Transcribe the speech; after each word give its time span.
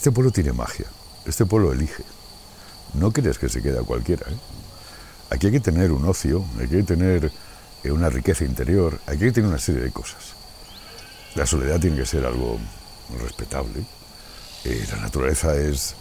Este 0.00 0.12
pueblo 0.12 0.32
tiene 0.32 0.54
magia, 0.54 0.86
este 1.26 1.44
pueblo 1.44 1.72
elige. 1.72 2.04
No 2.94 3.12
crees 3.12 3.38
que 3.38 3.50
se 3.50 3.60
queda 3.60 3.82
cualquiera. 3.82 4.24
¿eh? 4.30 4.36
Aquí 5.28 5.48
hay 5.48 5.52
que 5.52 5.60
tener 5.60 5.92
un 5.92 6.08
ocio, 6.08 6.42
hay 6.58 6.68
que 6.68 6.82
tener 6.84 7.30
eh, 7.84 7.92
una 7.92 8.08
riqueza 8.08 8.46
interior, 8.46 8.98
hay 9.06 9.18
que 9.18 9.30
tener 9.30 9.50
una 9.50 9.58
serie 9.58 9.82
de 9.82 9.90
cosas. 9.90 10.32
La 11.34 11.44
soledad 11.44 11.78
tiene 11.78 11.98
que 11.98 12.06
ser 12.06 12.24
algo 12.24 12.58
respetable. 13.22 13.84
Eh, 14.64 14.86
la 14.90 15.02
naturaleza 15.02 15.54
es 15.54 15.94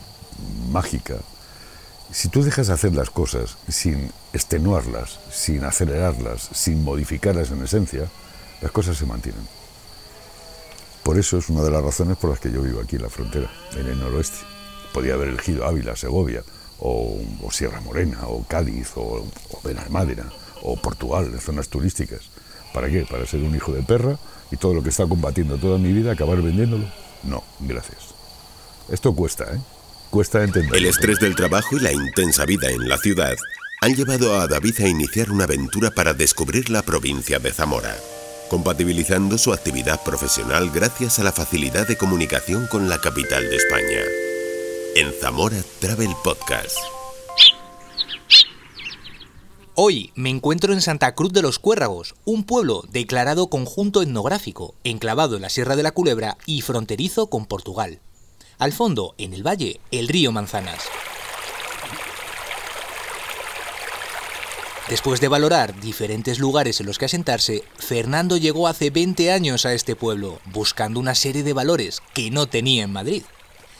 mágica. 0.72 1.16
Si 2.10 2.30
tú 2.30 2.42
dejas 2.42 2.68
de 2.68 2.76
hacer 2.76 2.96
las 2.96 3.10
cosas 3.10 3.58
sin 3.68 4.14
extenuarlas, 4.32 5.20
sin 5.30 5.66
acelerarlas, 5.66 6.48
sin 6.54 6.86
modificarlas 6.86 7.52
en 7.52 7.64
esencia, 7.64 8.08
las 8.62 8.72
cosas 8.72 8.96
se 8.96 9.06
mantienen. 9.06 9.59
Por 11.04 11.18
eso 11.18 11.38
es 11.38 11.50
una 11.50 11.64
de 11.64 11.72
las 11.72 11.84
razones 11.84 12.18
por 12.18 12.30
las 12.30 12.40
que 12.40 12.52
yo 12.52 12.62
vivo 12.62 12.82
aquí 12.82 12.98
en 12.98 13.04
la 13.04 13.10
frontera, 13.10 13.50
en 13.76 13.88
el 13.88 14.00
noroeste. 14.00 14.38
Podía 14.94 15.14
haber 15.14 15.30
elegido 15.30 15.66
Ávila, 15.66 15.96
Segovia, 15.96 16.44
o, 16.80 17.20
Sierra 17.52 17.82
Morena, 17.82 18.28
o 18.28 18.44
Cádiz, 18.48 18.92
o, 18.96 19.26
o 19.52 19.62
Benalmádena, 19.64 20.32
o 20.62 20.76
Portugal, 20.76 21.30
en 21.34 21.40
zonas 21.40 21.70
turísticas. 21.70 22.21
¿Para 22.74 22.90
qué? 22.90 23.06
¿Para 23.10 23.26
ser 23.26 23.42
un 23.42 23.56
hijo 23.56 23.71
de 23.74 23.82
perra 23.82 24.18
y 24.52 24.57
todo 24.57 24.74
lo 24.74 24.84
que 24.84 24.90
está 24.90 25.07
combatiendo 25.07 25.57
toda 25.57 25.78
mi 25.78 25.92
vida 25.92 26.12
acabar 26.12 26.42
vendiéndolo? 26.42 26.86
No, 27.24 27.43
gracias. 27.60 28.14
Esto 28.90 29.14
cuesta, 29.14 29.46
¿eh? 29.54 29.60
Cuesta 30.10 30.43
entender. 30.43 30.76
El 30.76 30.86
estrés 30.86 31.20
del 31.20 31.36
trabajo 31.36 31.78
y 31.78 31.82
la 31.82 31.92
intensa 31.92 32.45
vida 32.45 32.70
en 32.70 32.90
la 32.90 32.98
ciudad 32.98 33.36
han 33.81 33.95
llevado 33.95 34.40
a 34.40 34.48
David 34.48 34.81
a 34.81 34.88
iniciar 34.88 35.31
una 35.31 35.44
aventura 35.45 35.92
para 35.92 36.14
descubrir 36.14 36.70
la 36.70 36.81
provincia 36.81 37.40
de 37.40 37.52
Zamora, 37.54 37.95
compatibilizando 38.50 39.38
su 39.38 39.53
actividad 39.53 40.03
profesional 40.03 40.70
gracias 40.72 41.20
a 41.20 41.23
la 41.23 41.31
facilidad 41.31 41.88
de 41.88 41.98
comunicación 41.98 42.67
con 42.67 42.90
la 42.90 43.00
capital 43.00 43.50
de 43.50 43.56
España. 43.56 44.02
En 44.96 45.14
Zamora 45.14 45.64
Travel 45.80 46.12
Podcast. 46.23 46.78
Hoy 49.76 50.12
me 50.16 50.30
encuentro 50.30 50.73
en 50.73 50.82
Santa 50.82 51.16
Cruz 51.16 51.32
de 51.32 51.42
los 51.42 51.58
Cuérragos, 51.58 52.16
un 52.26 52.44
pueblo 52.44 52.84
declarado 52.90 53.50
conjunto 53.50 54.02
etnográfico, 54.02 54.76
enclavado 54.84 55.38
en 55.38 55.44
la 55.44 55.50
Sierra 55.50 55.78
de 55.78 55.84
la 55.84 55.92
Culebra 55.92 56.38
y 56.45 56.62
fronterizo 56.62 57.28
con 57.28 57.45
Portugal. 57.45 58.02
Al 58.58 58.73
fondo, 58.73 59.16
en 59.18 59.34
el 59.34 59.48
valle, 59.48 59.80
el 59.92 60.10
río 60.10 60.34
Manzanas. 60.34 60.82
Después 64.90 65.22
de 65.22 65.28
valorar 65.28 65.80
diferentes 65.80 66.40
lugares 66.40 66.80
en 66.80 66.88
los 66.88 66.98
que 66.98 67.06
asentarse, 67.06 67.64
Fernando 67.78 68.38
llegó 68.38 68.68
hace 68.68 68.90
20 68.90 69.32
años 69.32 69.68
a 69.68 69.73
este 69.76 69.95
pueblo, 69.95 70.40
buscando 70.52 71.00
una 71.00 71.14
serie 71.14 71.44
de 71.44 71.54
valores 71.54 72.02
que 72.16 72.32
no 72.32 72.48
tenía 72.48 72.86
en 72.86 72.92
Madrid. 72.92 73.22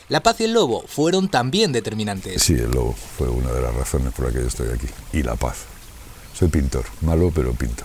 La 0.08 0.22
paz 0.22 0.40
y 0.40 0.44
el 0.44 0.54
lobo 0.54 0.84
fueron 0.88 1.28
también 1.28 1.72
determinantes. 1.72 2.44
Sí, 2.44 2.54
el 2.54 2.70
lobo 2.70 2.94
fue 2.94 3.28
una 3.28 3.52
de 3.52 3.60
las 3.60 3.74
razones 3.74 4.14
por 4.14 4.26
las 4.26 4.36
que 4.36 4.42
yo 4.42 4.48
estoy 4.48 4.68
aquí. 4.70 4.88
Y 5.12 5.24
la 5.24 5.36
paz. 5.36 5.58
Soy 6.38 6.48
pintor, 6.48 6.86
malo 7.02 7.32
pero 7.34 7.54
pinto. 7.54 7.84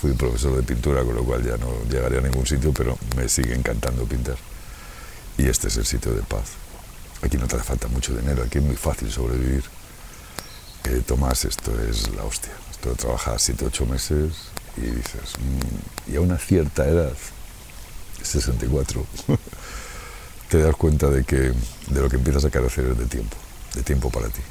Fui 0.00 0.12
profesor 0.14 0.56
de 0.56 0.62
pintura, 0.62 1.04
con 1.04 1.14
lo 1.14 1.24
cual 1.24 1.44
ya 1.44 1.58
no 1.58 1.68
llegaré 1.90 2.18
a 2.18 2.20
ningún 2.22 2.46
sitio, 2.46 2.72
pero 2.72 2.96
me 3.16 3.28
sigue 3.28 3.54
encantando 3.54 4.06
pintar. 4.06 4.36
Y 5.36 5.46
este 5.46 5.68
es 5.68 5.76
el 5.76 5.84
sitio 5.84 6.14
de 6.14 6.22
paz. 6.22 6.52
Aquí 7.20 7.36
no 7.36 7.46
te 7.46 7.56
hace 7.56 7.64
falta 7.66 7.86
mucho 7.88 8.14
dinero, 8.14 8.42
aquí 8.42 8.58
es 8.58 8.64
muy 8.64 8.76
fácil 8.76 9.12
sobrevivir. 9.12 9.64
Tomás, 11.06 11.44
esto 11.44 11.72
es 11.88 12.14
la 12.14 12.24
hostia. 12.24 12.52
Esto 12.70 12.94
trabajas 12.94 13.42
7, 13.42 13.64
8 13.66 13.86
meses 13.86 14.32
y 14.76 14.82
dices, 14.82 15.34
mm", 15.38 16.12
y 16.12 16.16
a 16.16 16.20
una 16.20 16.38
cierta 16.38 16.86
edad, 16.86 17.12
64, 18.22 19.04
te 20.48 20.58
das 20.58 20.76
cuenta 20.76 21.08
de 21.08 21.24
que 21.24 21.36
de 21.36 22.00
lo 22.00 22.08
que 22.08 22.16
empiezas 22.16 22.44
a 22.44 22.50
carecer 22.50 22.86
es 22.86 22.98
de 22.98 23.06
tiempo, 23.06 23.36
de 23.74 23.82
tiempo 23.82 24.10
para 24.10 24.28
ti. 24.28 24.42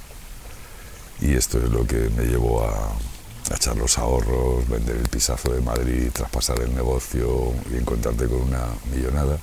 Y 1.21 1.33
esto 1.33 1.59
es 1.59 1.69
lo 1.69 1.85
que 1.85 2.09
me 2.09 2.25
llevó 2.25 2.65
a, 2.65 2.89
a 3.51 3.55
echar 3.55 3.77
los 3.77 3.97
ahorros, 3.97 4.67
vender 4.67 4.97
el 4.97 5.07
pisazo 5.07 5.53
de 5.53 5.61
Madrid, 5.61 6.09
traspasar 6.11 6.59
el 6.61 6.73
negocio 6.73 7.53
y 7.71 7.77
encontrarte 7.77 8.27
con 8.27 8.41
una 8.41 8.65
millonada. 8.93 9.37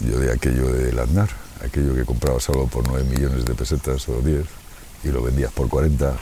Yo 0.00 0.18
de 0.18 0.32
aquello 0.32 0.72
del 0.72 0.98
Aznar, 0.98 1.28
aquello 1.62 1.94
que 1.94 2.04
comprabas 2.04 2.48
algo 2.48 2.66
por 2.66 2.86
9 2.88 3.04
millones 3.04 3.44
de 3.44 3.54
pesetas 3.54 4.08
o 4.08 4.20
10 4.22 4.59
y 5.04 5.08
lo 5.08 5.22
vendías 5.22 5.52
por 5.52 5.68
40 5.68 6.16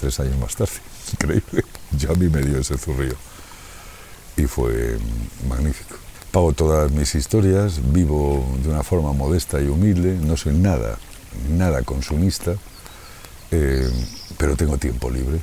tres 0.00 0.20
años 0.20 0.38
más 0.38 0.54
tarde. 0.54 0.72
Increíble. 1.12 1.64
Yo 1.96 2.12
a 2.12 2.14
mí 2.14 2.28
me 2.28 2.42
dio 2.42 2.58
ese 2.58 2.78
zurrío 2.78 3.14
y 4.36 4.46
fue 4.46 4.98
magnífico. 5.48 5.96
Pago 6.30 6.52
todas 6.52 6.90
mis 6.92 7.14
historias, 7.14 7.80
vivo 7.92 8.46
de 8.62 8.68
una 8.68 8.82
forma 8.84 9.12
modesta 9.12 9.60
y 9.60 9.66
humilde, 9.66 10.14
no 10.22 10.36
soy 10.36 10.54
nada, 10.54 10.98
nada 11.50 11.82
consumista, 11.82 12.54
eh, 13.50 13.90
pero 14.36 14.54
tengo 14.54 14.76
tiempo 14.76 15.10
libre 15.10 15.40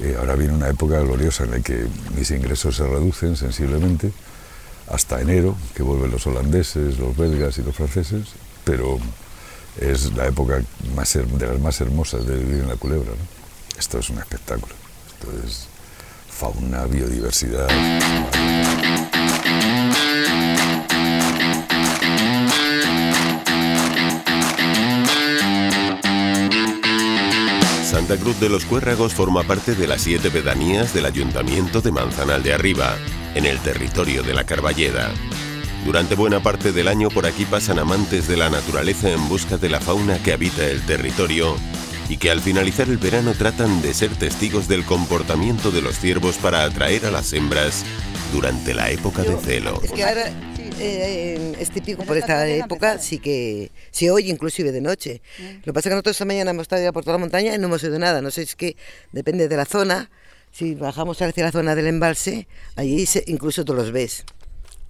eh, 0.00 0.16
ahora 0.18 0.36
viene 0.36 0.54
una 0.54 0.68
época 0.68 0.98
gloriosa 1.00 1.44
en 1.44 1.50
la 1.50 1.60
que 1.60 1.86
mis 2.16 2.30
ingresos 2.30 2.76
se 2.76 2.86
reducen 2.86 3.36
sensiblemente 3.36 4.12
hasta 4.88 5.20
enero, 5.20 5.54
que 5.74 5.82
vuelven 5.82 6.10
los 6.10 6.26
holandeses, 6.26 6.98
los 6.98 7.16
belgas 7.16 7.58
y 7.58 7.62
los 7.62 7.76
franceses, 7.76 8.28
pero 8.64 8.98
es 9.80 10.12
la 10.14 10.26
época 10.26 10.62
más, 10.94 11.12
de 11.12 11.46
las 11.46 11.60
más 11.60 11.80
hermosas 11.80 12.26
de 12.26 12.36
vivir 12.36 12.62
en 12.62 12.68
la 12.68 12.76
culebra. 12.76 13.12
Esto 13.78 13.98
es 13.98 14.10
un 14.10 14.18
espectáculo, 14.18 14.74
esto 15.08 15.32
es 15.46 15.66
fauna, 16.28 16.84
biodiversidad. 16.86 17.68
Santa 27.92 28.16
Cruz 28.16 28.40
de 28.40 28.48
los 28.48 28.64
Cuérragos 28.64 29.12
forma 29.12 29.42
parte 29.42 29.74
de 29.74 29.86
las 29.86 30.00
siete 30.00 30.30
pedanías 30.30 30.94
del 30.94 31.04
Ayuntamiento 31.04 31.82
de 31.82 31.92
Manzanal 31.92 32.42
de 32.42 32.54
Arriba, 32.54 32.96
en 33.34 33.44
el 33.44 33.58
territorio 33.60 34.22
de 34.22 34.32
la 34.34 34.44
Carballeda. 34.44 35.10
Durante 35.84 36.14
buena 36.14 36.40
parte 36.40 36.72
del 36.72 36.86
año 36.86 37.08
por 37.08 37.26
aquí 37.26 37.44
pasan 37.44 37.78
amantes 37.78 38.28
de 38.28 38.36
la 38.36 38.48
naturaleza 38.48 39.10
en 39.10 39.28
busca 39.28 39.56
de 39.56 39.68
la 39.68 39.80
fauna 39.80 40.22
que 40.22 40.32
habita 40.32 40.64
el 40.64 40.80
territorio 40.86 41.56
y 42.08 42.18
que 42.18 42.30
al 42.30 42.40
finalizar 42.40 42.88
el 42.88 42.98
verano 42.98 43.32
tratan 43.32 43.82
de 43.82 43.92
ser 43.92 44.14
testigos 44.14 44.68
del 44.68 44.84
comportamiento 44.84 45.70
de 45.72 45.82
los 45.82 45.98
ciervos 45.98 46.36
para 46.36 46.64
atraer 46.64 47.06
a 47.06 47.10
las 47.10 47.32
hembras 47.32 47.84
durante 48.32 48.74
la 48.74 48.90
época 48.90 49.22
de 49.22 49.36
celo. 49.38 49.80
Eh, 50.78 51.54
este 51.58 51.82
pico 51.82 52.04
por 52.04 52.16
esta 52.16 52.48
época 52.48 52.98
sí 52.98 53.18
que 53.18 53.70
se 53.90 54.10
oye 54.10 54.30
inclusive 54.30 54.72
de 54.72 54.80
noche. 54.80 55.20
Lo 55.58 55.64
que 55.64 55.72
pasa 55.72 55.88
es 55.88 55.90
que 55.90 55.94
nosotros 55.96 56.14
esta 56.14 56.24
mañana 56.24 56.52
hemos 56.52 56.62
estado 56.62 56.82
ya 56.82 56.92
por 56.92 57.04
toda 57.04 57.16
la 57.16 57.20
montaña 57.20 57.54
y 57.54 57.58
no 57.58 57.66
hemos 57.66 57.82
oído 57.82 57.98
nada. 57.98 58.22
No 58.22 58.30
sé, 58.30 58.42
es 58.42 58.56
que 58.56 58.76
depende 59.10 59.48
de 59.48 59.56
la 59.56 59.64
zona. 59.64 60.10
Si 60.52 60.74
bajamos 60.74 61.20
hacia 61.22 61.44
la 61.44 61.52
zona 61.52 61.74
del 61.74 61.86
embalse, 61.86 62.46
allí 62.76 63.04
incluso 63.26 63.64
tú 63.64 63.74
los 63.74 63.90
ves. 63.90 64.24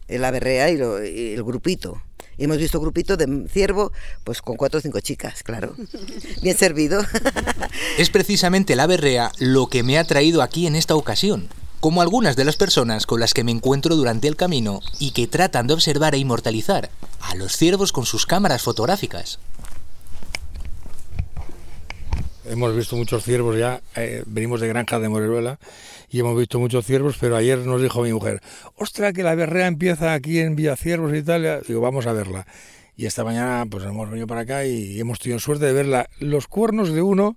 El 0.08 0.24
aberrea 0.24 0.70
y, 0.70 0.74
y 1.08 1.34
el 1.34 1.42
grupito. 1.42 2.02
Y 2.38 2.44
hemos 2.44 2.58
visto 2.58 2.80
grupito 2.80 3.16
de 3.16 3.46
ciervo, 3.48 3.92
pues 4.24 4.42
con 4.42 4.56
cuatro 4.56 4.78
o 4.78 4.80
cinco 4.80 5.00
chicas, 5.00 5.42
claro. 5.42 5.74
Bien 6.42 6.56
servido. 6.56 7.02
Es 7.98 8.10
precisamente 8.10 8.76
la 8.76 8.86
berrea 8.86 9.30
lo 9.38 9.68
que 9.68 9.82
me 9.82 9.98
ha 9.98 10.04
traído 10.04 10.42
aquí 10.42 10.66
en 10.66 10.76
esta 10.76 10.94
ocasión 10.94 11.48
como 11.82 12.00
algunas 12.00 12.36
de 12.36 12.44
las 12.44 12.54
personas 12.54 13.06
con 13.06 13.18
las 13.18 13.34
que 13.34 13.42
me 13.42 13.50
encuentro 13.50 13.96
durante 13.96 14.28
el 14.28 14.36
camino 14.36 14.82
y 15.00 15.10
que 15.10 15.26
tratan 15.26 15.66
de 15.66 15.74
observar 15.74 16.14
e 16.14 16.18
inmortalizar 16.18 16.90
a 17.20 17.34
los 17.34 17.56
ciervos 17.56 17.90
con 17.90 18.06
sus 18.06 18.24
cámaras 18.24 18.62
fotográficas. 18.62 19.40
Hemos 22.44 22.74
visto 22.74 22.96
muchos 22.96 23.22
ciervos 23.22 23.56
ya, 23.56 23.80
eh, 23.94 24.24
venimos 24.26 24.60
de 24.60 24.66
Granja 24.66 24.98
de 24.98 25.08
Moreruela 25.08 25.60
y 26.10 26.18
hemos 26.18 26.36
visto 26.36 26.58
muchos 26.58 26.84
ciervos, 26.84 27.16
pero 27.20 27.36
ayer 27.36 27.58
nos 27.58 27.80
dijo 27.80 28.02
mi 28.02 28.12
mujer, 28.12 28.40
ostra, 28.74 29.12
que 29.12 29.22
la 29.22 29.34
berrea 29.36 29.68
empieza 29.68 30.12
aquí 30.12 30.40
en 30.40 30.56
Ciervos 30.76 31.14
y 31.14 31.22
tal, 31.22 31.62
digo, 31.66 31.80
vamos 31.80 32.06
a 32.06 32.12
verla. 32.12 32.46
Y 32.96 33.06
esta 33.06 33.22
mañana 33.24 33.64
pues 33.70 33.84
hemos 33.84 34.10
venido 34.10 34.26
para 34.26 34.40
acá 34.40 34.64
y 34.66 34.98
hemos 34.98 35.20
tenido 35.20 35.38
suerte 35.38 35.66
de 35.66 35.72
ver 35.72 36.08
los 36.18 36.48
cuernos 36.48 36.92
de 36.92 37.02
uno 37.02 37.36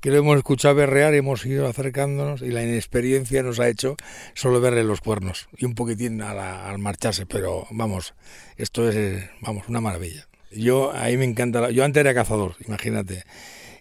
que 0.00 0.10
lo 0.10 0.16
hemos 0.16 0.36
escuchado 0.36 0.74
berrear, 0.74 1.14
hemos 1.14 1.44
ido 1.46 1.68
acercándonos 1.68 2.42
y 2.42 2.48
la 2.48 2.62
inexperiencia 2.62 3.42
nos 3.42 3.60
ha 3.60 3.68
hecho 3.68 3.96
solo 4.34 4.60
verle 4.60 4.82
los 4.82 5.00
cuernos 5.00 5.48
y 5.56 5.66
un 5.66 5.74
poquitín 5.74 6.22
al 6.22 6.78
marcharse, 6.78 7.26
pero 7.26 7.66
vamos, 7.70 8.14
esto 8.56 8.88
es, 8.88 9.28
vamos, 9.42 9.68
una 9.68 9.80
maravilla. 9.80 10.26
Yo, 10.50 10.92
ahí 10.92 11.16
me 11.16 11.24
encanta, 11.24 11.70
yo 11.70 11.84
antes 11.84 12.00
era 12.00 12.14
cazador, 12.14 12.56
imagínate, 12.66 13.24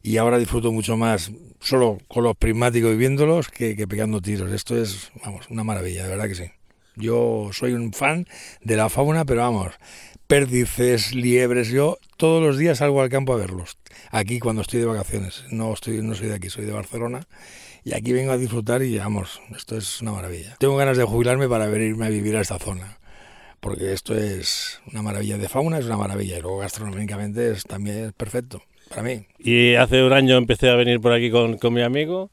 y 0.01 0.17
ahora 0.17 0.37
disfruto 0.37 0.71
mucho 0.71 0.97
más 0.97 1.31
solo 1.59 1.97
con 2.07 2.23
los 2.23 2.35
prismáticos 2.37 2.93
y 2.93 2.97
viéndolos 2.97 3.49
que, 3.49 3.75
pegando 3.87 4.21
tiros. 4.21 4.51
Esto 4.51 4.81
es, 4.81 5.11
vamos, 5.23 5.47
una 5.49 5.63
maravilla, 5.63 6.03
de 6.03 6.09
verdad 6.09 6.27
que 6.27 6.35
sí. 6.35 6.51
Yo 6.95 7.49
soy 7.53 7.73
un 7.73 7.93
fan 7.93 8.27
de 8.61 8.75
la 8.75 8.89
fauna, 8.89 9.25
pero 9.25 9.41
vamos, 9.41 9.73
pérdices, 10.27 11.13
liebres. 11.13 11.69
Yo 11.69 11.97
todos 12.17 12.41
los 12.43 12.57
días 12.57 12.79
salgo 12.79 13.01
al 13.01 13.09
campo 13.09 13.33
a 13.33 13.37
verlos. 13.37 13.77
Aquí 14.11 14.39
cuando 14.39 14.61
estoy 14.61 14.79
de 14.79 14.85
vacaciones. 14.85 15.45
No, 15.49 15.73
estoy, 15.73 16.01
no 16.01 16.15
soy 16.15 16.27
de 16.27 16.35
aquí, 16.35 16.49
soy 16.49 16.65
de 16.65 16.73
Barcelona. 16.73 17.27
Y 17.83 17.93
aquí 17.93 18.11
vengo 18.11 18.33
a 18.33 18.37
disfrutar 18.37 18.83
y 18.83 18.97
vamos, 18.97 19.41
esto 19.55 19.77
es 19.77 20.01
una 20.01 20.11
maravilla. 20.11 20.57
Tengo 20.59 20.75
ganas 20.75 20.97
de 20.97 21.05
jubilarme 21.05 21.47
para 21.47 21.67
venirme 21.67 22.07
a 22.07 22.09
vivir 22.09 22.35
a 22.35 22.41
esta 22.41 22.59
zona. 22.59 22.97
porque 23.61 23.93
esto 23.93 24.15
es 24.15 24.79
una 24.91 25.01
maravilla 25.01 25.37
de 25.37 25.49
fauna, 25.49 25.79
es 25.79 25.85
una 25.85 25.97
maravilla 25.97 26.37
y 26.37 26.41
luego 26.41 26.59
gastronómicamente 26.59 27.51
es 27.51 27.63
también 27.63 28.13
perfecto 28.15 28.61
Y 29.37 29.75
hace 29.75 30.03
un 30.03 30.13
año 30.13 30.37
empecé 30.37 30.69
a 30.69 30.75
venir 30.75 30.99
por 30.99 31.13
aquí 31.13 31.31
con, 31.31 31.57
con 31.57 31.73
mi 31.73 31.81
amigo 31.81 32.31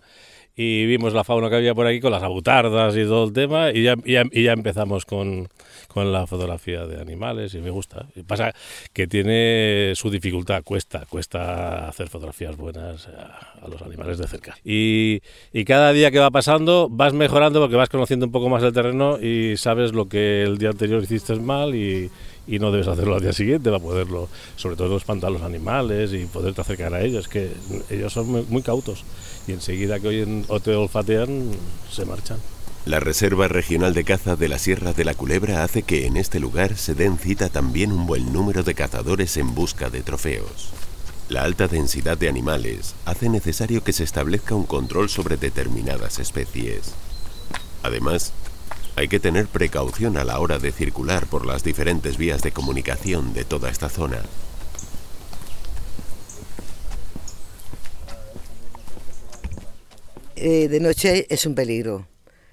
y 0.57 0.87
vimos 0.87 1.13
la 1.13 1.23
fauna 1.23 1.51
que 1.51 1.57
había 1.57 1.75
por 1.75 1.87
aquí 1.87 2.01
con 2.01 2.11
las 2.11 2.23
abutardas 2.23 2.97
y 2.97 3.05
todo 3.05 3.25
el 3.25 3.33
tema 3.35 3.71
y 3.73 3.83
ya, 3.83 3.95
y 4.05 4.43
ya, 4.43 4.53
empezamos 4.53 5.05
con, 5.05 5.49
con, 5.89 6.11
la 6.11 6.27
fotografía 6.27 6.87
de 6.87 6.99
animales 6.99 7.55
y 7.55 7.59
me 7.59 7.69
gusta. 7.69 8.07
Y 8.17 8.23
pasa 8.23 8.55
que 8.95 9.07
tiene 9.07 9.93
su 9.95 10.09
dificultad, 10.09 10.63
cuesta, 10.65 11.05
cuesta 11.11 11.89
hacer 11.89 12.09
fotografías 12.09 12.57
buenas 12.57 13.07
a, 13.09 13.69
los 13.69 13.83
animales 13.83 14.17
de 14.17 14.27
cerca. 14.27 14.57
Y, 14.65 15.21
y, 15.53 15.65
cada 15.67 15.93
día 15.93 16.11
que 16.11 16.21
va 16.21 16.31
pasando 16.31 16.89
vas 16.91 17.13
mejorando 17.13 17.61
porque 17.61 17.77
vas 17.77 17.91
conociendo 17.91 18.25
un 18.25 18.33
poco 18.33 18.49
más 18.49 18.63
el 18.63 18.73
terreno 18.73 19.21
y 19.21 19.59
sabes 19.59 19.93
lo 19.93 20.09
que 20.09 20.43
el 20.43 20.57
día 20.57 20.71
anterior 20.71 21.03
hiciste 21.03 21.35
mal 21.37 21.75
y, 21.75 22.11
y 22.47 22.59
no 22.59 22.71
debes 22.71 22.89
hacerlo 22.89 23.17
al 23.17 23.23
día 23.23 23.33
siguiente 23.33 23.71
para 23.71 23.83
poderlo, 23.83 24.29
sobre 24.57 24.77
todo 24.77 24.97
espantar 24.97 25.31
a 25.31 25.33
los 25.33 25.43
animales 25.43 26.13
y 26.13 26.27
poderte 26.27 26.61
acercar 26.61 26.95
a 26.95 27.03
ellos, 27.03 27.29
que 27.29 27.51
ellos 27.91 28.13
son 28.13 28.47
muy, 28.49 28.63
cautos 28.63 29.05
y 29.47 29.53
enseguida 29.53 30.01
que 30.01 30.09
oyen 30.09 30.45
o 30.49 30.61
te 30.61 30.75
olfatean, 30.75 31.51
se 31.91 32.05
marchan. 32.05 32.39
La 32.85 33.01
Reserva 33.01 33.49
Regional 33.49 33.95
de 33.95 34.05
Caza 34.05 34.37
de 34.37 34.49
la 34.49 34.59
Sierra 34.59 34.93
de 34.93 35.05
la 35.05 35.15
Culebra 35.15 35.65
hace 35.65 35.83
que 35.83 36.07
en 36.07 36.17
este 36.17 36.39
lugar 36.39 36.77
se 36.77 36.95
den 36.95 37.19
cita 37.19 37.49
también 37.49 37.91
un 37.91 38.07
buen 38.07 38.33
número 38.33 38.63
de 38.63 38.75
cazadores 38.75 39.37
en 39.37 39.55
busca 39.55 39.91
de 39.91 40.03
trofeos. 40.03 40.71
La 41.29 41.43
alta 41.43 41.67
densidad 41.67 42.17
de 42.17 42.29
animales 42.29 42.95
hace 43.05 43.29
necesario 43.29 43.83
que 43.83 43.93
se 43.93 44.05
establezca 44.05 44.55
un 44.55 44.65
control 44.65 45.09
sobre 45.09 45.37
determinadas 45.37 46.21
especies. 46.21 46.93
Además, 47.83 48.33
hay 48.95 49.09
que 49.09 49.19
tener 49.19 49.49
precaución 49.49 50.17
a 50.17 50.25
la 50.25 50.39
hora 50.39 50.61
de 50.61 50.71
circular 50.71 51.27
por 51.27 51.45
las 51.45 51.65
diferentes 51.65 52.17
vías 52.17 52.43
de 52.43 52.53
comunicación 52.53 53.35
de 53.35 53.45
toda 53.45 53.69
esta 53.69 53.89
zona. 53.89 54.23
Eh, 60.37 60.69
de 60.69 60.81
noche 60.81 61.27
es 61.31 61.47
un 61.47 61.55
peligro 61.55 62.07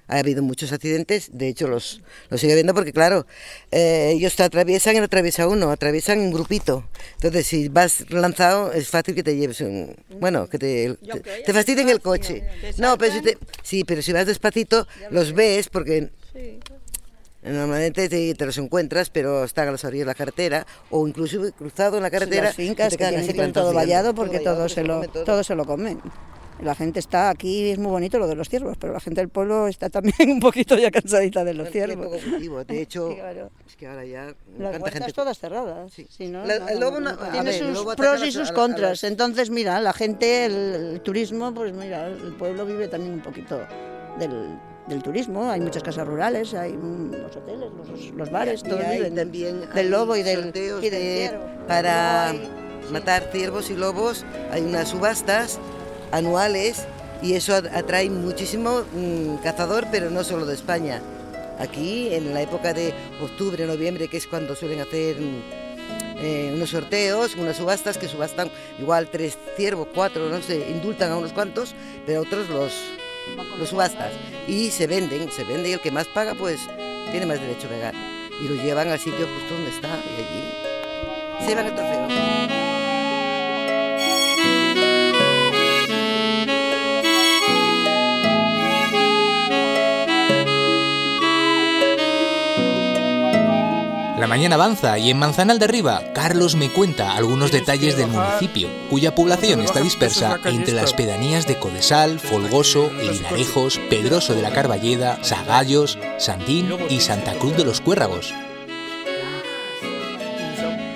ha 0.08 0.18
habido 0.18 0.42
muchos 0.42 0.72
accidentes, 0.72 1.30
de 1.32 1.48
hecho 1.48 1.66
los, 1.66 2.02
los 2.28 2.40
sigue 2.40 2.54
viendo 2.54 2.74
porque 2.74 2.92
claro, 2.92 3.26
eh, 3.70 4.12
ellos 4.14 4.36
te 4.36 4.42
atraviesan 4.42 4.96
y 4.96 4.98
no 4.98 5.04
atraviesa 5.04 5.48
uno, 5.48 5.70
atraviesan 5.70 6.20
un 6.20 6.32
grupito. 6.32 6.84
Entonces 7.14 7.46
si 7.46 7.68
vas 7.68 8.10
lanzado 8.10 8.72
es 8.72 8.88
fácil 8.88 9.14
que 9.14 9.22
te 9.22 9.36
lleves 9.36 9.60
un... 9.60 9.96
Bueno, 10.20 10.48
que 10.48 10.58
te, 10.58 10.96
te, 11.44 11.52
fastidien 11.52 11.88
el 11.88 12.00
coche. 12.00 12.44
No, 12.78 12.98
pero 12.98 13.14
si 13.14 13.22
te, 13.22 13.38
sí, 13.62 13.84
pero 13.84 14.02
si 14.02 14.12
vas 14.12 14.26
despacito 14.26 14.86
los 15.10 15.32
ves 15.32 15.68
porque... 15.68 16.10
Normalmente 17.42 18.08
te, 18.08 18.46
los 18.46 18.56
encuentras, 18.56 19.10
pero 19.10 19.44
están 19.44 19.68
a 19.68 19.72
las 19.72 19.84
orillas 19.84 20.06
de 20.06 20.10
la 20.12 20.14
carretera 20.14 20.66
o 20.88 21.06
incluso 21.06 21.52
cruzado 21.52 21.98
en 21.98 22.02
la 22.02 22.10
carretera. 22.10 22.44
las 22.44 22.56
fincas 22.56 22.96
que, 22.96 23.06
tienen 23.06 23.52
todo 23.52 23.74
vallado 23.74 24.14
porque 24.14 24.40
todo, 24.40 24.66
se 24.70 24.82
lo, 24.82 25.06
todo 25.08 25.44
se 25.44 25.54
lo 25.54 25.66
comen. 25.66 26.00
La 26.62 26.74
gente 26.74 27.00
está 27.00 27.30
aquí, 27.30 27.70
es 27.70 27.78
muy 27.78 27.90
bonito 27.90 28.18
lo 28.18 28.28
de 28.28 28.36
los 28.36 28.48
ciervos, 28.48 28.76
pero 28.78 28.92
la 28.92 29.00
gente 29.00 29.20
del 29.20 29.28
pueblo 29.28 29.66
está 29.66 29.90
también 29.90 30.14
un 30.30 30.40
poquito 30.40 30.76
ya 30.76 30.90
cansadita 30.90 31.44
de 31.44 31.54
los 31.54 31.68
ciervos. 31.70 32.20
De 32.66 32.80
hecho, 32.82 33.10
es 33.66 33.76
que 33.76 33.86
ahora 33.86 34.04
ya. 34.04 34.34
Las 34.58 34.80
huertas 34.80 35.12
todas 35.12 35.38
cerradas. 35.38 35.92
Sí. 35.92 36.06
el 36.18 36.80
lobo 36.80 36.98
tiene 37.32 37.52
sus 37.52 37.94
pros 37.96 38.24
y 38.24 38.30
sus 38.30 38.52
contras. 38.52 39.04
Entonces, 39.04 39.50
mira, 39.50 39.80
la 39.80 39.92
gente, 39.92 40.46
el, 40.46 41.00
turismo, 41.02 41.52
pues 41.52 41.72
mira, 41.72 42.06
el 42.06 42.34
pueblo 42.34 42.64
vive 42.64 42.88
también 42.88 43.14
un 43.14 43.22
poquito 43.22 43.60
del, 44.18 45.02
turismo, 45.02 45.50
hay 45.50 45.60
muchas 45.60 45.82
casas 45.82 46.06
rurales, 46.06 46.54
hay 46.54 46.72
los 46.72 47.34
hoteles, 47.34 47.70
los, 48.14 48.30
bares, 48.30 48.62
todo 48.62 48.78
viven 48.78 49.14
también 49.14 49.68
del 49.74 49.90
lobo 49.90 50.14
y 50.14 50.22
del, 50.22 50.52
y 50.54 51.30
Para 51.66 52.32
matar 52.92 53.30
ciervos 53.32 53.70
y 53.70 53.76
lobos 53.76 54.24
hay 54.50 54.62
unas 54.62 54.88
subastas 54.88 55.58
anuales 56.14 56.86
y 57.22 57.34
eso 57.34 57.54
atrae 57.54 58.10
muchísimo 58.10 58.84
mm, 58.92 59.36
cazador, 59.42 59.86
pero 59.90 60.10
no 60.10 60.24
solo 60.24 60.46
de 60.46 60.54
España. 60.54 61.02
Aquí, 61.58 62.12
en 62.12 62.34
la 62.34 62.42
época 62.42 62.72
de 62.72 62.92
octubre, 63.22 63.66
noviembre, 63.66 64.08
que 64.08 64.16
es 64.16 64.26
cuando 64.26 64.54
suelen 64.54 64.80
hacer 64.80 65.16
mm, 65.16 65.42
eh, 66.20 66.52
unos 66.54 66.70
sorteos, 66.70 67.34
unas 67.36 67.56
subastas 67.56 67.98
que 67.98 68.08
subastan 68.08 68.50
igual 68.78 69.08
tres 69.10 69.38
ciervos, 69.56 69.88
cuatro, 69.94 70.28
no 70.28 70.42
sé, 70.42 70.66
indultan 70.70 71.12
a 71.12 71.16
unos 71.16 71.32
cuantos, 71.32 71.74
pero 72.06 72.22
otros 72.22 72.48
los, 72.48 72.72
los 73.58 73.68
subastas. 73.68 74.12
Y 74.46 74.70
se 74.70 74.86
venden, 74.86 75.30
se 75.30 75.44
vende 75.44 75.70
y 75.70 75.72
el 75.72 75.80
que 75.80 75.90
más 75.90 76.06
paga, 76.06 76.34
pues 76.34 76.60
tiene 77.10 77.26
más 77.26 77.40
derecho 77.40 77.66
a 77.66 77.70
pegar. 77.70 77.94
Y 78.42 78.48
lo 78.48 78.54
llevan 78.62 78.88
al 78.88 78.98
sitio 78.98 79.26
justo 79.26 79.54
donde 79.54 79.70
está 79.70 79.88
y 79.88 80.22
allí 80.22 81.44
se 81.44 81.48
llevan 81.48 81.66
el 81.66 81.74
trofeo. 81.74 82.33
La 94.16 94.28
mañana 94.28 94.54
avanza 94.54 94.96
y 94.96 95.10
en 95.10 95.18
Manzanal 95.18 95.58
de 95.58 95.64
Arriba, 95.64 96.12
Carlos 96.14 96.54
me 96.54 96.72
cuenta 96.72 97.16
algunos 97.16 97.50
detalles 97.50 97.96
del 97.96 98.06
municipio, 98.06 98.68
cuya 98.88 99.12
población 99.12 99.60
está 99.60 99.80
dispersa 99.80 100.38
entre 100.44 100.72
las 100.72 100.94
pedanías 100.94 101.48
de 101.48 101.58
Codesal, 101.58 102.20
Folgoso, 102.20 102.92
Linarejos, 102.92 103.80
Pedroso 103.90 104.36
de 104.36 104.42
la 104.42 104.52
Carballeda, 104.52 105.18
Sagallos, 105.24 105.98
Sandín 106.18 106.72
y 106.88 107.00
Santa 107.00 107.34
Cruz 107.40 107.56
de 107.56 107.64
los 107.64 107.80
Cuérragos. 107.80 108.32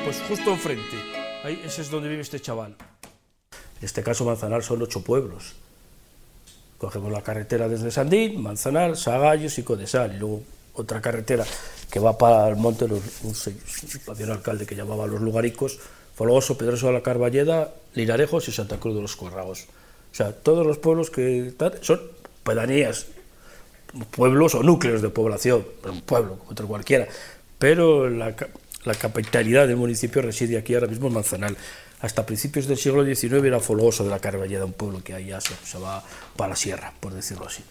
Pues 0.04 0.22
justo 0.28 0.52
enfrente, 0.52 0.96
ahí 1.42 1.60
ese 1.64 1.82
es 1.82 1.90
donde 1.90 2.08
vive 2.08 2.22
este 2.22 2.38
chaval. 2.38 2.76
En 3.50 3.84
este 3.84 4.04
caso 4.04 4.24
Manzanal 4.24 4.62
son 4.62 4.80
ocho 4.80 5.02
pueblos. 5.02 5.54
Cogemos 6.78 7.10
la 7.10 7.22
carretera 7.22 7.66
desde 7.68 7.90
Sandín, 7.90 8.40
Manzanal, 8.40 8.96
Sagallos 8.96 9.58
y 9.58 9.64
Codesal, 9.64 10.14
y 10.14 10.18
luego 10.18 10.42
otra 10.74 11.00
carretera 11.00 11.44
que 11.90 12.00
va 12.00 12.18
para 12.18 12.48
el 12.48 12.56
monte, 12.56 12.84
un, 12.84 13.02
un, 13.22 14.30
alcalde 14.30 14.66
que 14.66 14.76
llamaba 14.76 15.06
Los 15.06 15.20
Lugaricos, 15.20 15.78
Folgoso, 16.14 16.58
Pedroso 16.58 16.88
de 16.88 16.92
la 16.94 17.02
Carballeda, 17.02 17.72
Linarejos 17.94 18.48
y 18.48 18.52
Santa 18.52 18.78
Cruz 18.78 18.94
de 18.96 19.02
los 19.02 19.16
Cuerragos. 19.16 19.66
O 20.10 20.14
sea, 20.14 20.32
todos 20.32 20.66
los 20.66 20.78
pueblos 20.78 21.10
que 21.10 21.52
son 21.80 22.00
pedanías, 22.44 23.06
pueblos 24.10 24.54
o 24.54 24.62
núcleos 24.62 25.02
de 25.02 25.10
población, 25.10 25.64
un 25.84 26.00
pueblo 26.02 26.38
otro 26.48 26.66
cualquiera, 26.66 27.06
pero 27.58 28.08
la, 28.08 28.34
capitalidad 28.98 29.66
del 29.66 29.76
municipio 29.76 30.22
reside 30.22 30.56
aquí 30.56 30.74
ahora 30.74 30.86
mismo 30.86 31.08
en 31.08 31.14
Manzanal. 31.14 31.56
Hasta 32.00 32.24
principios 32.24 32.66
del 32.66 32.78
siglo 32.78 33.04
XIX 33.04 33.44
era 33.44 33.60
Folgoso 33.60 34.04
de 34.04 34.10
la 34.10 34.20
Carballeda, 34.20 34.64
un 34.64 34.72
pueblo 34.72 35.02
que 35.02 35.14
ahí 35.14 35.26
ya 35.26 35.40
se, 35.40 35.78
va 35.78 36.02
para 36.36 36.50
la 36.50 36.56
sierra, 36.56 36.92
por 37.00 37.12
decirlo 37.12 37.46
así, 37.46 37.62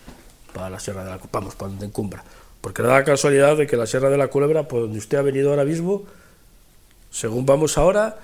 para 0.54 0.70
la 0.70 0.80
sierra 0.80 1.04
de 1.06 1.12
la 1.12 1.20
vamos, 1.32 1.56
para 1.56 1.70
donde 1.70 1.86
encumbra. 1.86 2.24
Porque 2.62 2.82
da 2.82 2.90
la 2.90 3.04
casualidad 3.04 3.58
de 3.58 3.68
que 3.68 3.78
la 3.78 3.86
Sierra 3.86 4.10
de 4.10 4.18
la 4.18 4.28
Culebra, 4.28 4.68
por 4.68 4.82
donde 4.82 4.98
usted 4.98 5.18
ha 5.18 5.22
venido 5.22 5.52
ahora 5.52 5.64
mismo, 5.66 6.04
según 7.12 7.46
vamos 7.46 7.78
ahora, 7.78 8.18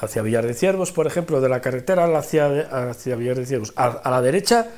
hacia 0.00 0.22
Villar 0.22 0.46
de 0.46 0.54
Ciervos, 0.54 0.92
por 0.92 1.06
ejemplo, 1.06 1.40
de 1.40 1.48
la 1.48 1.60
carretera 1.60 2.06
hacia, 2.16 2.90
hacia 2.90 3.16
Villar 3.16 3.36
de 3.36 3.46
Ciervos, 3.46 3.72
a, 3.76 4.08
la 4.10 4.22
derecha 4.22 4.68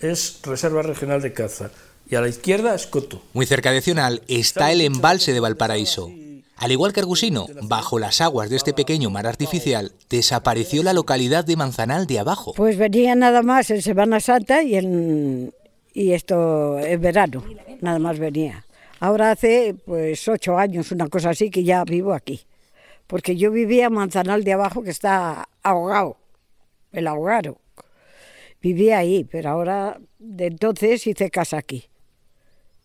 es 0.00 0.40
Reserva 0.42 0.82
Regional 0.82 1.22
de 1.22 1.32
Caza 1.32 1.70
y 2.10 2.16
a 2.16 2.20
la 2.20 2.28
izquierda 2.28 2.74
es 2.74 2.86
Coto. 2.86 3.22
Muy 3.32 3.46
cerca 3.46 3.70
de 3.70 3.80
Cional 3.80 4.22
está 4.28 4.72
el 4.72 4.80
embalse 4.80 5.32
de 5.32 5.40
Valparaíso. 5.40 6.10
Al 6.56 6.70
igual 6.70 6.92
que 6.92 7.00
Argusino, 7.00 7.46
bajo 7.62 7.98
las 7.98 8.20
aguas 8.20 8.50
de 8.50 8.56
este 8.56 8.72
pequeño 8.72 9.10
mar 9.10 9.26
artificial, 9.26 9.92
desapareció 10.08 10.82
la 10.82 10.92
localidad 10.92 11.44
de 11.44 11.56
Manzanal 11.56 12.06
de 12.06 12.20
abajo. 12.20 12.52
Pues 12.54 12.76
venía 12.76 13.14
nada 13.14 13.42
más 13.42 13.70
en 13.70 13.82
Semana 13.82 14.20
Santa 14.20 14.62
y 14.62 14.76
en, 14.76 15.52
y 15.92 16.12
esto 16.12 16.78
es 16.78 17.00
verano, 17.00 17.44
nada 17.80 17.98
más 17.98 18.18
venía. 18.18 18.64
Ahora 19.00 19.32
hace 19.32 19.74
pues 19.84 20.26
ocho 20.28 20.56
años, 20.56 20.92
una 20.92 21.08
cosa 21.08 21.30
así, 21.30 21.50
que 21.50 21.64
ya 21.64 21.84
vivo 21.84 22.12
aquí. 22.12 22.40
Porque 23.06 23.36
yo 23.36 23.50
vivía 23.50 23.86
en 23.86 23.94
Manzanal 23.94 24.44
de 24.44 24.52
abajo, 24.52 24.82
que 24.82 24.90
está 24.90 25.48
ahogado, 25.62 26.16
el 26.92 27.06
ahogaro. 27.08 27.58
Vivía 28.60 28.98
ahí, 28.98 29.24
pero 29.24 29.50
ahora 29.50 30.00
de 30.18 30.46
entonces 30.46 31.06
hice 31.06 31.30
casa 31.30 31.58
aquí. 31.58 31.84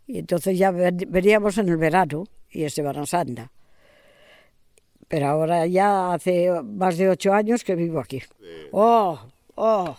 Y 0.08 0.20
entonces 0.20 0.58
ya 0.58 0.72
veníamos 0.72 1.58
en 1.58 1.70
el 1.70 1.78
verano 1.78 2.26
y 2.50 2.64
es 2.64 2.74
Semana 2.74 3.06
Santa. 3.06 3.52
Pero 5.08 5.28
ahora 5.28 5.68
ya 5.68 6.14
hace 6.14 6.50
más 6.64 6.98
de 6.98 7.10
ocho 7.10 7.34
años 7.34 7.64
que 7.64 7.76
vivo 7.76 8.00
aquí. 8.00 8.24
¡Oh! 8.72 9.20
¡Oh! 9.56 9.96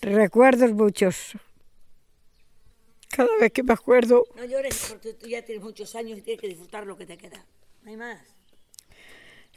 Recuerdos 0.00 0.72
muchos. 0.72 1.36
Cada 3.10 3.36
vez 3.38 3.52
que 3.52 3.62
me 3.62 3.72
acuerdo... 3.72 4.24
No 4.36 4.44
llores 4.44 4.86
porque 4.88 5.14
tú 5.14 5.26
ya 5.26 5.44
tienes 5.44 5.64
muchos 5.64 5.94
años 5.96 6.18
y 6.18 6.22
tienes 6.22 6.40
que 6.40 6.48
disfrutar 6.48 6.86
lo 6.86 6.96
que 6.96 7.06
te 7.06 7.18
queda. 7.18 7.44
No 7.82 7.90
hay 7.90 7.96
más. 7.96 8.20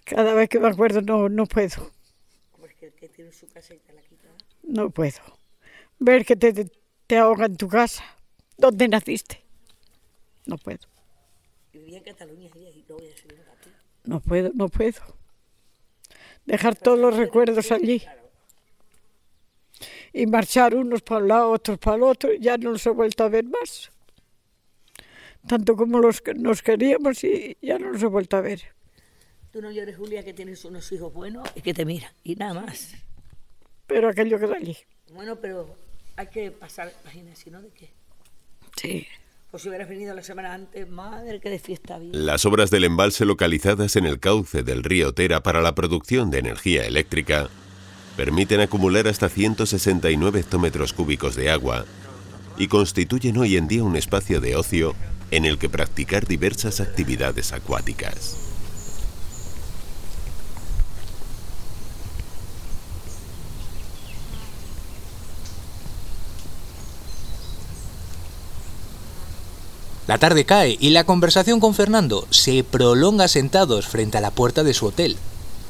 Cada 0.04 0.34
vez 0.34 0.50
que 0.50 0.60
me 0.60 0.68
acuerdo 0.68 1.02
no, 1.02 1.30
no 1.30 1.46
puedo. 1.46 1.92
Pues 2.60 2.74
que, 2.76 2.92
que 2.92 3.10
tiene 3.10 3.32
su 3.32 3.48
casa 3.48 3.76
y 3.76 3.80
te 3.80 3.94
la 3.94 4.02
quita. 4.02 4.28
No 4.64 4.90
puedo. 4.90 5.20
Ver 6.00 6.26
que 6.26 6.36
te, 6.36 6.68
te, 7.08 7.18
ahoga 7.18 7.46
en 7.46 7.56
tu 7.56 7.68
casa, 7.68 8.04
donde 8.58 8.88
naciste. 8.88 9.44
No 10.46 10.58
puedo. 10.58 10.88
Vivía 11.72 12.00
en 12.00 12.04
Cataluña 12.04 12.50
y 12.56 12.84
ya 12.84 13.16
se 13.16 13.28
vino 13.28 13.44
aquí. 13.52 13.70
No 14.04 14.20
puedo, 14.20 14.52
no 14.54 14.68
puedo. 14.68 15.00
Dejar 16.46 16.76
todos 16.76 17.00
los 17.00 17.16
recuerdos 17.16 17.72
allí. 17.72 18.04
Y 20.14 20.28
marchar 20.28 20.76
unos 20.76 21.02
para 21.02 21.22
un 21.22 21.28
lado, 21.28 21.50
otros 21.52 21.80
para 21.80 21.98
el 21.98 22.04
otro, 22.04 22.32
ya 22.34 22.58
no 22.58 22.72
los 22.72 22.86
he 22.86 22.92
vuelto 22.92 23.24
a 23.24 23.30
ver 23.30 23.46
más. 23.46 23.92
Tanto 25.48 25.76
como 25.76 26.00
los 26.00 26.22
que 26.22 26.34
nos 26.36 26.62
queríamos 26.62 27.24
y 27.24 27.58
ya 27.62 27.80
no 27.80 27.92
los 27.92 28.02
he 28.04 28.06
vuelto 28.06 28.38
a 28.38 28.42
ver. 28.42 28.62
Tú 29.52 29.62
no 29.62 29.72
llores, 29.72 29.98
Julia, 29.98 30.24
que 30.24 30.34
tienes 30.34 30.64
unos 30.66 30.92
hijos 30.92 31.14
buenos 31.14 31.48
y 31.56 31.62
que 31.62 31.74
te 31.74 31.84
miran. 31.86 32.12
Y 32.24 32.36
nada 32.36 32.54
más. 32.54 32.94
Pero 33.88 34.10
aquello 34.10 34.40
queda 34.40 34.56
allí. 34.56 34.78
Bueno, 35.14 35.36
pero 35.36 35.76
hay 36.16 36.28
que 36.28 36.52
pasar 36.52 36.92
páginas, 37.04 37.38
si 37.40 37.50
no, 37.50 37.62
¿de 37.62 37.70
qué? 37.70 37.90
Sí. 38.78 39.08
Pues 39.52 39.62
si 39.62 39.70
hubieras 39.70 39.88
venido 39.88 40.16
la 40.16 40.24
semana 40.24 40.54
antes, 40.54 40.90
madre, 40.90 41.40
que 41.40 41.50
de 41.50 41.60
fiesta 41.60 41.96
había. 41.96 42.12
Las 42.14 42.46
obras 42.46 42.72
del 42.72 42.86
embalse 42.86 43.26
localizadas 43.26 43.96
en 43.96 44.06
el 44.06 44.20
cauce 44.20 44.64
del 44.64 44.84
río 44.84 45.14
Tera 45.14 45.44
para 45.44 45.62
la 45.62 45.76
producción 45.76 46.32
de 46.32 46.40
energía 46.40 46.86
eléctrica 46.86 47.50
permiten 48.16 48.62
acumular 48.62 49.08
hasta 49.08 49.30
169 49.30 50.40
hectómetros 50.40 50.94
cúbicos 50.94 51.36
de 51.36 51.50
agua 51.50 51.86
y 52.58 52.68
constituyen 52.68 53.38
hoy 53.38 53.58
en 53.58 53.68
día 53.68 53.84
un 53.84 53.96
espacio 53.96 54.40
de 54.40 54.56
ocio 54.56 54.96
en 55.32 55.46
el 55.46 55.58
que 55.58 55.70
practicar 55.70 56.28
diversas 56.28 56.80
actividades 56.80 57.54
acuáticas. 57.54 58.38
La 70.06 70.18
tarde 70.18 70.46
cae 70.46 70.78
y 70.80 70.90
la 70.90 71.06
conversación 71.06 71.62
con 71.62 71.74
Fernando 71.74 72.28
se 72.30 72.64
prolonga 72.66 73.30
sentados 73.30 73.88
frente 73.88 74.18
a 74.18 74.22
la 74.22 74.32
puerta 74.32 74.64
de 74.64 74.74
su 74.74 74.88
hotel, 74.88 75.18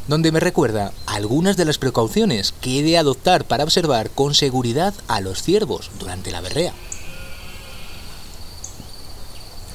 donde 0.08 0.32
me 0.32 0.40
recuerda 0.40 0.92
algunas 1.14 1.58
de 1.58 1.66
las 1.66 1.78
precauciones 1.78 2.54
que 2.60 2.80
he 2.80 2.84
de 2.84 2.98
adoptar 2.98 3.46
para 3.46 3.64
observar 3.64 4.10
con 4.10 4.34
seguridad 4.34 4.96
a 5.08 5.22
los 5.22 5.44
ciervos 5.44 5.92
durante 6.00 6.32
la 6.32 6.42
berrea. 6.42 6.74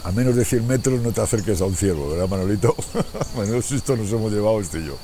A 0.03 0.11
menos 0.11 0.35
de 0.35 0.45
100 0.45 0.67
metros 0.67 1.01
no 1.01 1.13
te 1.13 1.21
acerques 1.21 1.61
a 1.61 1.67
un 1.67 1.77
ciervo, 1.77 2.11
¿verdad, 2.11 2.29
Manolito? 2.29 2.75
Menos 3.37 3.67
susto 3.67 3.97
nos 3.97 4.11
hemos 4.11 4.33
llevado 4.33 4.61
este 4.61 4.81
y 4.81 4.87
yo. 4.87 4.97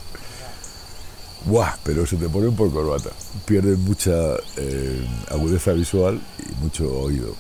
Buah, 1.45 1.77
pero 1.85 2.07
se 2.07 2.17
te 2.17 2.29
ponen 2.29 2.57
por 2.57 2.73
corbata. 2.73 3.11
Pierden 3.45 3.85
mucha 3.85 4.13
eh, 4.57 5.07
agudeza 5.31 5.73
visual 5.73 6.21
y 6.39 6.63
mucho 6.63 6.91
oído. 7.01 7.35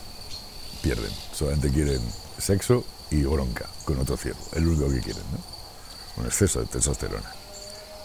Pierden. 0.82 1.10
Solamente 1.32 1.70
quieren 1.70 2.00
sexo 2.38 2.84
y 3.10 3.22
bronca 3.22 3.66
con 3.84 3.98
otro 3.98 4.16
ciervo. 4.16 4.40
Es 4.52 4.62
lo 4.62 4.70
único 4.70 4.90
que 4.90 5.00
quieren, 5.00 5.22
¿no? 5.32 6.22
Un 6.22 6.26
exceso 6.26 6.60
de 6.60 6.66
testosterona. 6.66 7.32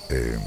Eh, 0.10 0.40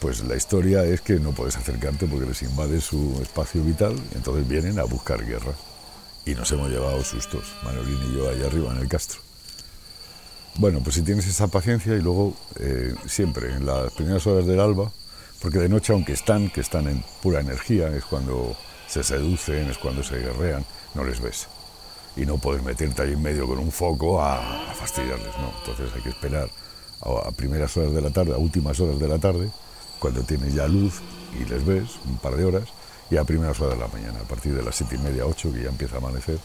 pues 0.00 0.24
la 0.24 0.34
historia 0.34 0.82
es 0.84 1.02
que 1.02 1.20
no 1.20 1.32
puedes 1.32 1.56
acercarte 1.56 2.06
porque 2.06 2.26
les 2.26 2.42
invade 2.42 2.80
su 2.80 3.18
espacio 3.22 3.62
vital 3.62 3.94
y 4.12 4.16
entonces 4.16 4.48
vienen 4.48 4.78
a 4.78 4.84
buscar 4.84 5.24
guerra. 5.24 5.52
Y 6.24 6.34
nos 6.34 6.50
hemos 6.52 6.70
llevado 6.70 7.02
sustos, 7.04 7.44
Manolín 7.62 7.98
y 8.10 8.16
yo, 8.16 8.28
allá 8.28 8.46
arriba 8.46 8.72
en 8.72 8.78
el 8.78 8.88
Castro. 8.88 9.20
Bueno, 10.56 10.80
pues 10.82 10.96
si 10.96 11.02
tienes 11.02 11.26
esa 11.26 11.48
paciencia 11.48 11.94
y 11.94 12.00
luego 12.00 12.34
eh, 12.58 12.94
siempre 13.06 13.54
en 13.54 13.66
las 13.66 13.92
primeras 13.92 14.26
horas 14.26 14.46
del 14.46 14.60
alba, 14.60 14.90
porque 15.40 15.58
de 15.58 15.68
noche 15.68 15.92
aunque 15.92 16.12
están, 16.12 16.50
que 16.50 16.60
están 16.60 16.88
en 16.88 17.02
pura 17.22 17.40
energía, 17.40 17.88
es 17.88 18.04
cuando 18.04 18.56
se 18.88 19.02
seducen, 19.02 19.70
es 19.70 19.78
cuando 19.78 20.02
se 20.02 20.18
guerrean, 20.18 20.64
no 20.94 21.04
les 21.04 21.20
ves. 21.20 21.46
Y 22.16 22.26
no 22.26 22.38
puedes 22.38 22.62
meterte 22.62 23.02
ahí 23.02 23.12
en 23.12 23.22
medio 23.22 23.46
con 23.46 23.58
un 23.58 23.70
foco 23.70 24.20
a, 24.20 24.70
a 24.70 24.74
fastidiarles, 24.74 25.36
no. 25.38 25.52
Entonces 25.60 25.94
hay 25.94 26.02
que 26.02 26.10
esperar 26.10 26.50
a, 27.02 27.28
a 27.28 27.32
primeras 27.32 27.76
horas 27.76 27.94
de 27.94 28.00
la 28.00 28.10
tarde, 28.10 28.32
a 28.32 28.38
últimas 28.38 28.78
horas 28.80 28.98
de 28.98 29.08
la 29.08 29.18
tarde, 29.18 29.50
cuando 30.00 30.22
tienes 30.22 30.54
ya 30.54 30.66
luz 30.66 30.94
y 31.40 31.44
les 31.48 31.64
ves, 31.64 31.90
un 32.06 32.18
par 32.18 32.34
de 32.34 32.44
horas, 32.44 32.64
y 33.10 33.16
a 33.16 33.24
primeras 33.24 33.60
horas 33.60 33.78
de 33.78 33.80
la 33.80 33.88
mañana, 33.88 34.20
a 34.20 34.28
partir 34.28 34.54
de 34.54 34.62
las 34.62 34.74
siete 34.74 34.96
y 34.96 34.98
media, 34.98 35.26
ocho, 35.26 35.52
que 35.52 35.62
ya 35.62 35.68
empieza 35.68 35.96
a 35.96 35.98
amanecer, 35.98 36.38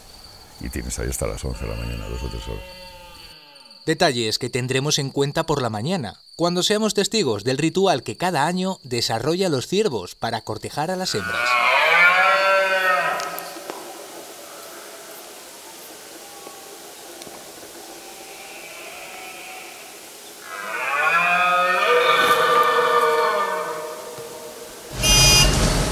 y 0.60 0.68
tienes 0.68 0.96
ahí 0.98 1.08
hasta 1.08 1.26
las 1.26 1.44
11 1.44 1.64
de 1.64 1.70
la 1.70 1.76
mañana, 1.76 2.08
dos 2.08 2.22
o 2.22 2.28
tres 2.28 2.46
horas. 2.46 2.64
Detalles 3.84 4.38
que 4.38 4.50
tendremos 4.50 4.98
en 4.98 5.10
cuenta 5.10 5.46
por 5.46 5.62
la 5.62 5.70
mañana, 5.70 6.20
cuando 6.34 6.62
seamos 6.62 6.94
testigos 6.94 7.44
del 7.44 7.58
ritual 7.58 8.02
que 8.02 8.16
cada 8.16 8.46
año 8.46 8.78
desarrolla 8.82 9.48
los 9.48 9.68
ciervos 9.68 10.14
para 10.14 10.42
cortejar 10.42 10.90
a 10.90 10.96
las 10.96 11.14
hembras. 11.14 11.65